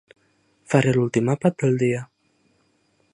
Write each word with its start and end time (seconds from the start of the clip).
Faré 0.73 0.93
l'últim 0.95 1.29
àpat 1.35 1.61
del 1.65 1.77
dia. 1.85 2.03